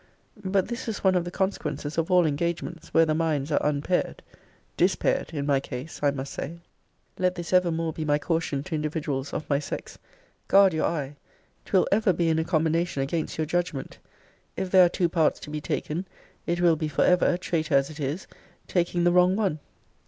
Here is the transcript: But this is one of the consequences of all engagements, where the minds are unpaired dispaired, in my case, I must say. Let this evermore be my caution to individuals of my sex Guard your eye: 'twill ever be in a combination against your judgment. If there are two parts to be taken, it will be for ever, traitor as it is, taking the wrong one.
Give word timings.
But 0.43 0.67
this 0.67 0.87
is 0.87 1.03
one 1.03 1.13
of 1.13 1.25
the 1.25 1.29
consequences 1.29 1.95
of 1.95 2.09
all 2.09 2.25
engagements, 2.25 2.91
where 2.91 3.05
the 3.05 3.13
minds 3.13 3.51
are 3.51 3.63
unpaired 3.63 4.23
dispaired, 4.75 5.29
in 5.31 5.45
my 5.45 5.59
case, 5.59 5.99
I 6.01 6.09
must 6.09 6.33
say. 6.33 6.57
Let 7.19 7.35
this 7.35 7.53
evermore 7.53 7.93
be 7.93 8.03
my 8.03 8.17
caution 8.17 8.63
to 8.63 8.73
individuals 8.73 9.31
of 9.31 9.47
my 9.47 9.59
sex 9.59 9.99
Guard 10.47 10.73
your 10.73 10.87
eye: 10.87 11.17
'twill 11.65 11.87
ever 11.91 12.13
be 12.13 12.29
in 12.29 12.39
a 12.39 12.43
combination 12.43 13.03
against 13.03 13.37
your 13.37 13.45
judgment. 13.45 13.99
If 14.57 14.71
there 14.71 14.85
are 14.85 14.89
two 14.89 15.07
parts 15.07 15.39
to 15.41 15.51
be 15.51 15.61
taken, 15.61 16.07
it 16.47 16.61
will 16.61 16.75
be 16.75 16.87
for 16.87 17.03
ever, 17.03 17.37
traitor 17.37 17.75
as 17.75 17.91
it 17.91 17.99
is, 17.99 18.25
taking 18.67 19.03
the 19.03 19.11
wrong 19.11 19.35
one. 19.35 19.59